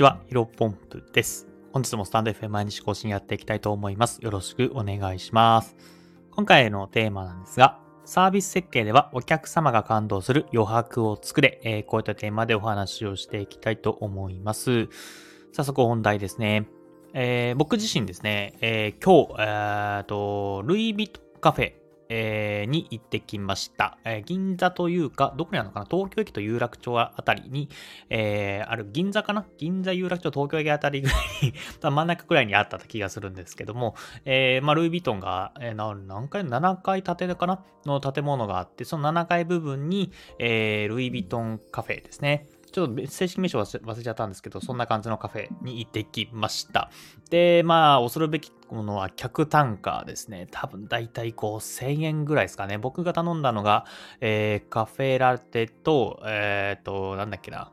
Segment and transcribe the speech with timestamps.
[0.00, 1.46] ちは、ヒロポンプです。
[1.74, 4.18] 本日もスタンド FM 毎日更新やっていきたいと思います。
[4.22, 5.76] よろしくお願いします。
[6.30, 14.88] 今回のテーマなんですが、サービス設計ではお客様が感動する余白を作れ、えー、こういったテーマでお話をしていきたいと思います。
[15.52, 16.66] 早速本題ですね。
[17.12, 21.79] えー、僕自身ですね、えー、今日、えーと、ルイ・ヴィトンカフェ
[22.12, 25.86] えー、に行ってきました、えー、銀座というか、どこにあるのかな？
[25.88, 27.70] 東京駅と有楽町あたりに、
[28.10, 29.46] えー、ある銀座かな？
[29.56, 33.94] 銀座有楽町東京駅あたりぐらい真ん中くらいにあった気がするんですけども、
[34.24, 35.74] え、まあ、ルイ・ヴィトンが、えー、
[36.06, 37.64] 何階 ?7 階建てかな？
[37.86, 42.49] の建物があって、その7階部分に、え、ルイ・ヴィトンカフェですね。
[42.70, 46.90] ちょっと正式名称忘れちゃったんですけど、そんな感じのカフェに行ってきました。
[47.30, 50.48] で、まあ、恐るべきものは客単価ですね。
[50.50, 52.78] 多分だいたい5000円ぐらいですかね。
[52.78, 53.86] 僕が頼んだのが、
[54.20, 57.72] えー、カフェラテと、えっ、ー、と、なんだっけな。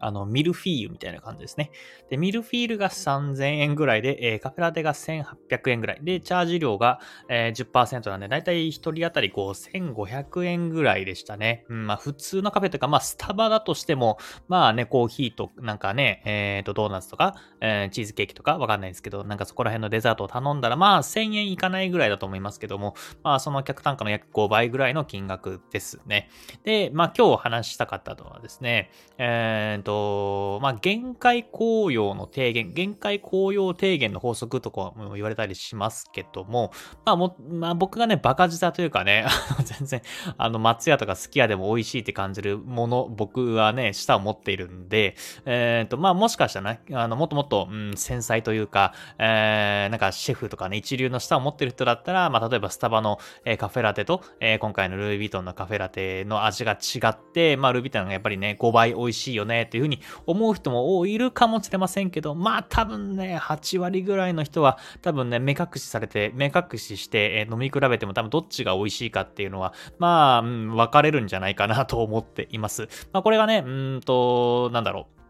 [0.00, 1.70] あの、ミルフィーユみたいな感じですね。
[2.08, 6.00] で、ミルフィールが3000円ぐらいで、えー、カフェラテが1800円ぐらい。
[6.02, 11.64] で、チャージ料が、えー、10%なんで、だいたい1人当たり5500円ぐらいでしたね。
[11.68, 26.30] うん、まあ、普通のカフェというか、まあ、スタバだとしても、まあね、コーヒーと、なんかね、えっ、ー、と、ドーナツとか、えー、チーズケーキとか、わかんないですけど、なんかそこら辺のデザートを頼んだら、まあ、1000円いかないぐらいだと思いますけども、まあ、その客単価の約5倍ぐらいの金額ですね。
[26.64, 36.70] で、まあ、今日話したかったのはですね、えっ、ー、と、と、まあ、限界効用の低減、限界効用低減の法則とかも言われたりしますけども、
[37.04, 39.26] まあも、まあ僕がね、バカ舌というかね、
[39.64, 40.02] 全然、
[40.38, 72.88] あの、松屋とか好き家でも美味しいって感じるもの、僕はね、舌を持っているんで、えっ、ー、と、まあもしかしたらね、あの、もっともっと、うん、繊細というか、えー、なんかシェフとかね、一流の舌を持っている人だったら、まあ例えばスタバの、えー、カフェラテと、えー、今回のルイ・ヴィトンのカフェラテの味が違って、まあルイ・ヴィトンがやっぱりね、5倍美味しいよねっていういうふうに思う人も多いるかもしれませんけど、まあ多分ね、8割ぐらいの人は多分ね、目隠しされて、目隠しして、え飲み比べても多分どっちが美味しいかっていうのは、まあ、うん、分かれるんじゃないかなと思っています。
[73.12, 75.20] まあこれがね、うんと、なんだろう。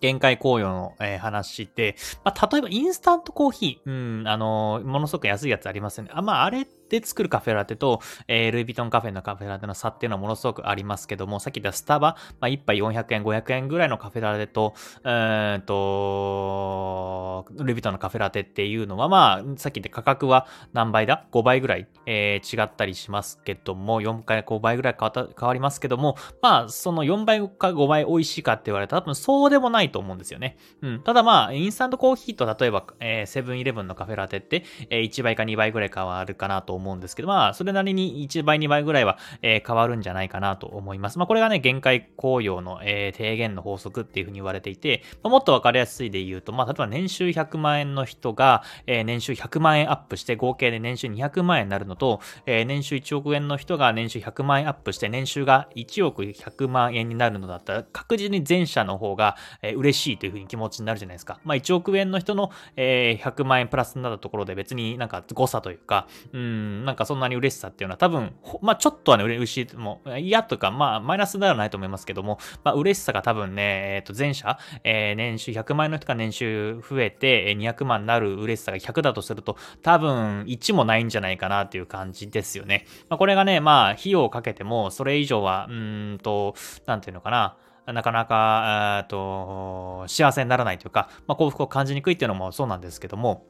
[0.00, 6.10] 限界紅葉の、えー、話で、まあ、例えばインスタントコーヒー、うん、あのー、ものすごく安いやつありますよね。
[6.12, 14.74] あ、まあ、あれで作るカフェラテと、えー、ルイ・ヴィトンカフェのカフェラテの差っていうのはものすごくありますけども、さっき言ったスタバ、まあ、1杯400円、500円ぐらいのカフェラテと、
[15.04, 30.56] えー、と、ルイ・ヴィトンのカフェラテっていうのは、まあ、さっき言った価格は何倍だ ?5 倍ぐらい、えー、違ったりしますけども、4回5倍ぐらい変わた変わりますけども、まあ、その4倍か5倍美味しいかって言われたら多分そうでもないと思うんですよね。
[30.82, 31.02] うん。
[31.02, 32.84] ただまあ、インスタントコーヒーと例えば、
[33.26, 41.18] セブンイレブンのカフェラテって、えー、1倍か2倍ぐらい変わるかなと思思うんですけど、まあ、それなりに1倍、2倍ぐらいは、え、変わるんじゃないかなと思います。
[41.18, 61.40] まあ、これがね、限界効用の、えー、低減の法則っていうふうに言われていて、まあ、もっとわかりやすいで言うと、まあ、例えば年収100万円の人が、えー、年収100万円アップして合計で年収200万円になるのと、えー、年収1億円の人が年収100万円アップして年収が1億100万円になるのだったら、確実に前者の方が、えー、嬉しいというふうに気持ちになるじゃないですか。
[61.44, 82.86] まあ、1億円の人の、えー、100万円プラスになったところで別になんか誤差というか、うん、なんかそんなに嬉しさっていうのは多分、まあちょっとはね、嬉しい、もう嫌とか、まあマイナスではないと思いますけども、まあ嬉しさが多分ね、えっ、ー、と前者、えー、年収100万円の人が年収増えて200万になる嬉しさが100だとすると、多分1もないんじゃないかなっていう感じですよね。
[83.08, 86.54] まあこれがね、まあ費用をかけても、それ以上は、うんと、
[86.86, 87.56] なんていうのかな、
[87.92, 93.44] なかなか、えっと、幸せにならないというか、まあ、幸福を感じにくいっていうのもそうなんですけども、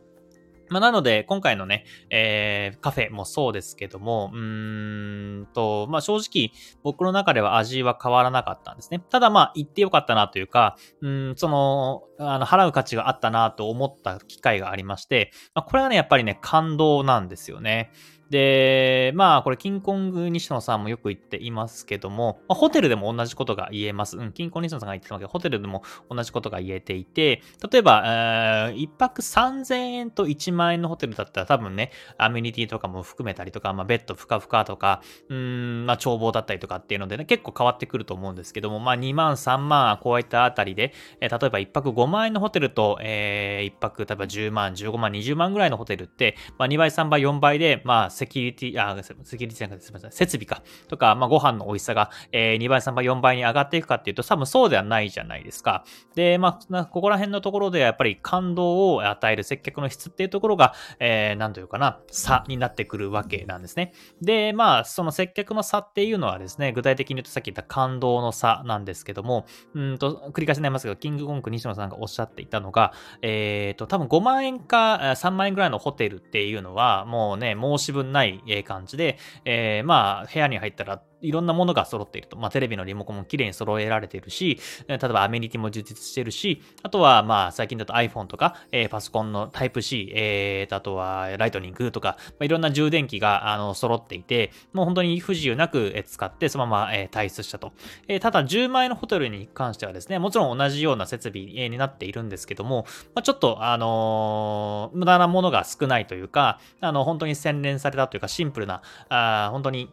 [0.68, 6.52] まあ、なので、今回のね、えー、カフェもそうですけども、うーんと、まあ、正直、
[6.82, 9.02] 僕の中では味は変わらなかったんですね。
[9.10, 17.90] ただ、まあ、行ってよかったなというか、うん、その、あの、払う価値があったなと思った機会がありまして、まあ、これはね、やっぱりね、感動なんですよね。
[18.30, 24.16] で、まあ、これ、キンコング西野さんもよく言っていますけども、まあ、ホテルでも同じことが言えます。
[24.16, 55.84] うん、キンコング西野さんが言ってたわけど、ホテルでも同じことが言えていて、例えば、えー、1泊3000円と1万円のホテルだったら多分ね、アメニティとかも含めたりとか、まあ、ベッドふかふかとか、うん、まあ、眺望だったりとかっていうのでね、結構変わってくると思うんですけども、まあ、2万、3万、こういったあたりで、えー、例えば1泊5万円のホテルと、えー、1泊、例えば10万、15万、20万ぐらいのホテルって、まあ、2倍、3倍、4倍で、まあ、セキュリティ、あ、セキュリティじゃなくてすみません、設備か、とか、まあ、ご飯の美味しさが、えー、2倍、3倍、4倍に上がっていくかっていうと、多分そうではないじゃないですか。
[56.14, 63.92] で、まあ、ここら辺のところでやっぱり感動を与える接客の質っていうところが、えー、なんというかな、差になってくるわけなんですね。
[64.22, 82.36] で、まあ、その接客の差っていうのはですね、具体的に言うとさっき言った感動の差なんですけども、うんと、繰り返しになりますけど、キングコング西野さんがおっしゃっていたのが、えっ、ー、と、多分5万円か3万円ぐらいのホテルっていうのは、もうね、申し分ない感じで、えー、まあ、部屋に入ったらいろんなものが揃っていると。
[82.36, 97.72] まあ、テレビのリモコンも綺麗に揃えられているし、例えばアメニティも充実しているし、あとは、まあ、最近だと iPhone とか、えー、パソコンのタイプ C、えー、あとはライトニングとか、まあ、いろんな充電器が、あの、揃っていて、もう本当に不自由なく使って、そのまま、えー、退出したと。
[98.08, 109.90] えー、ただ、10万円のホテルに関してはですね、もちろん同じような設備になっているんですけども、まあ、ちょっと、あのー、無駄なものが少ないというか、あの、本当に洗練されたというか、シンプルな、あ本当に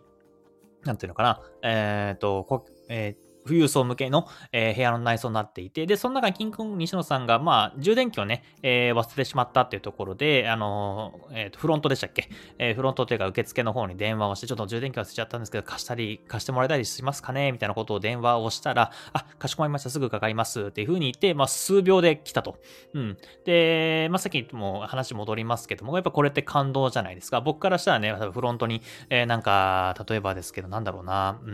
[0.83, 17.51] なんていうのかな、えっ、ー、と、こえー富裕層向けの、えー、部屋の内装になっていて、で、その中にキング西野さんが、まあ、充電器をね、えー、忘れてしまったっていうところで、あのー、えー、と、フロントでしたっけ、え、フロントというか受付の方に電話をして、ちょっと充電器忘れちゃったんですけど、貸したり、貸してもらえたりしますかね？
[17.51, 22.57] みたいなことを電話をしたら、あ、かしこまりました、すぐかかりますっていう風に言って、まあ、数秒で来たと。
[22.93, 23.17] うん。
[23.45, 27.41] で、まあ、さっきも話戻りますけども、やっぱこれって感動じゃないですか。
[27.41, 31.51] 僕からしたらね、フロントに、え、なんか、例えばですけど、なんだろうな、うー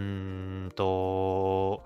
[0.67, 1.83] んと、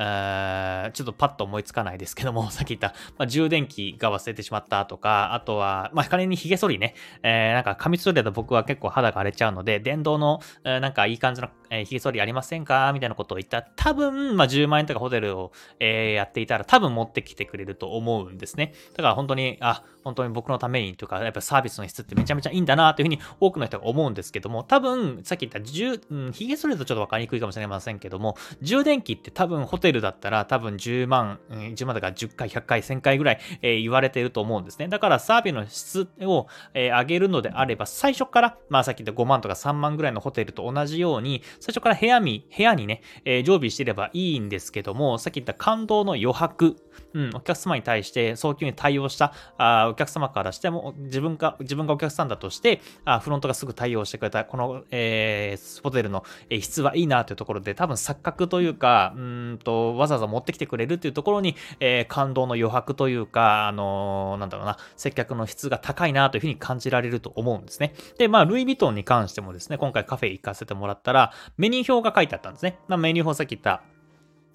[0.00, 12.92] ちょっとパッと思いつかないですけども、 さっき言った、まあ、充電器が忘れてしまったとか、あとは、まあ、仮に髭剃りね、えー、なんか髪剃りだと僕は結構肌が荒れちゃうので、電動の、えー、なんかいい感じの、えー、髭剃りありませんか？
[12.92, 18.74] みたいなことを言ったら、多分、まあ、10万円とかホテルを、えー、やっていたら、多分持ってきてくれると思うんですね。
[18.96, 34.88] だから本当に、あ、本当に僕のためにとか、やっぱサービスの質ってめちゃめちゃいいんだなというふうに多くの人が思うんですけども、多分、さっき言った10、うん、髭剃りだとちょっとわかりにくいかもしれませんけども、充電器って多分ホテルルだったら多分10万、1万だから10回、100回、1000回ぐらい、えー、言われてると思うんですね。
[34.88, 46.76] だからサービスの質を、えー、上げるのであれば、最初から、まあさっき言った5万とか3万ぐらいのホテルと同じように、最初から部屋に、部屋にね、えー、常備してればいいんですけども、さっき言った感動の余白、
[47.14, 56.24] うん、お客様に対して早急に対応したあお客様からしても、自分が、自分がお客さんだとして、あフロントがすぐ対応してくれた、この、えー、ホテルの
[56.60, 67.94] 質はいいなというところで、多分錯覚というか、うんと、わざわざ持ってきてくれるっていうところに、えー、感動の余白というか、あのー、なんだろうな、接客の質が高いなというふうに感じられると思うんですね。
[68.18, 72.78] で、まあ、ルイ・ヴィトンに関してもですね、今回カフェ行かせてもらったら、メニュー表が書いてあったんですね。
[72.88, 73.82] まあ、メニュー表さっき言った、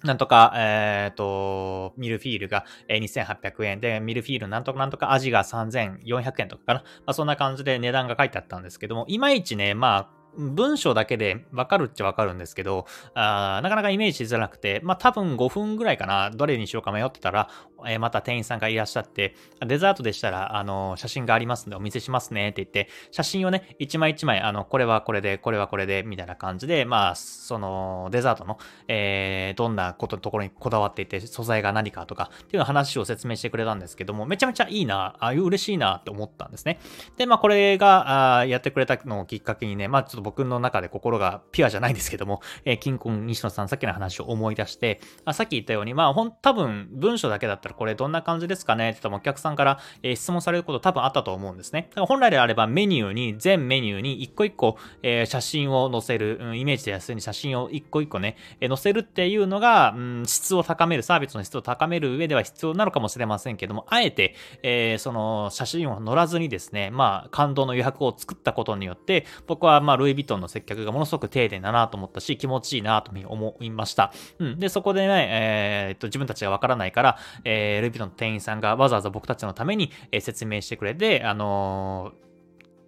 [0.04, 6.80] なんとか、えっ、ー、と、ミルフィールが2800円で、ミルフィールなんとかなんとか味が3400円とかかな。
[6.80, 17.48] まあ、そんな感じで値段が書いてあったんですけども、いまいちね、まあ、文章だけでわかるっちゃわかるんですけど、あなかなかイメージしづらくて、まあ多分5分ぐらいかな、どれにしようか迷ってたら、
[17.88, 19.34] え、また店員さんがいらっしゃって、
[19.64, 36.78] デザートでしたら、あの、写真がありますんでお見せしますねって言って、写真をね、一枚一枚、あの、これはこれで、これはこれで、みたいな感じで、まあ、その、デザートの、えー、どんなことのところにこだわっていて、素材が何かとか、っていう話を説明してくれたんですけども、めちゃめちゃいいな、ああいう嬉しいなって思ったんですね。
[37.16, 48.90] で、まあ、これが、あやってくれたのをきっかけにね、まあ、ちょっと僕の中で心がピュアじゃないですけども、えー、金婚西野さん、さっきの話を思い出して、あさっき言ったように、まあ、ほん、多分、文章だけだったらこれどんな感じですかね？
[48.90, 51.88] って言ったらお客さんから、え、質問されること多分あったと思うんですね。
[51.90, 74.12] だから本来であればメニューに、全メニューに一個一個、え、写真を載せる、うん、イメージで安いに写真を一個一個ね、え、載せるっていうのが、うん、質を高める、サービスの質を高める上では必要なのかもしれませんけども、あえて、え、その写真を載らずにですね、まあ、感動の余白を作ったことによって、僕はまあ、ルイ・ヴィトンの接客がものすごく丁寧だなと思ったし、気持ちいいなと思いました。
[74.38, 74.58] うん。
[74.58, 82.25] で、そこでね、えー、っと、自分たちがわからないから、え、ルイ・ヴィトの店員さんがわざわざ僕たちのために、え説明してくれて、あのー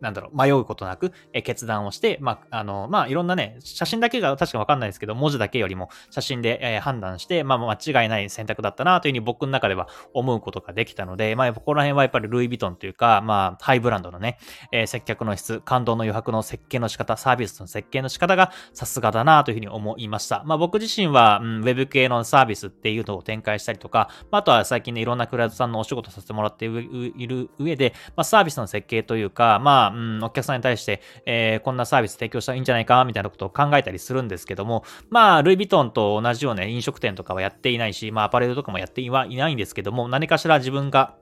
[0.00, 14.38] なんだろう、迷うことなく、え決断をして、まあ、あの、まあ、いろんなね、写真だけが確かわかんないですけど、文字だけよりも写真で、え判断して、まあ、間違いない選択だったなというふうに僕の中では思うことができたので、まあ、ここら辺はやっぱりルイ・ヴィトンというか、まあ、ハイブランドのね、
[14.72, 20.42] えー、接客の質、感動の余白の設計の仕方、サービスの設計の仕方がさすがだなというふうに思いました。
[20.44, 41.14] まあ、僕自身は、うん、ウェブ系のサービスっていうのを展開したりとか、まあ、あとは最近ね、いろんなクライアントさんのお仕事させてもらっている上で、まあ、サービスの設計というか、まあ、うん、お客さんに対して、えー、こんなサービス提供したらいいんじゃないか、みたいなことを考えたりするんですけども、まあ、ルイ・ヴィトンと同じような飲食店とかはやっていないし、まあ、アパレルとかもやってはいないんですけども、何かしら自分が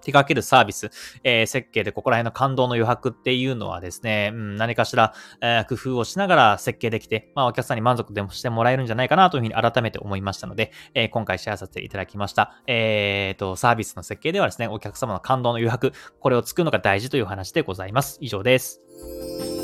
[0.00, 0.90] 手掛けるサービス、
[1.24, 12.62] えー、設計でここら辺の感動の余白っていうのはですね、うん、何かしら、えー、工夫をしながら設計できて、まあ、お客さんに満足でもしてもらえるんじゃないかなというふうに改めて思いましたので、えー、今回シェアさせていただきました。
[12.66, 18.18] えー、と、サービスの設計ではですね、お客様の感動の余白、これを作るのが大事という話でございます。
[18.20, 19.59] 以上です。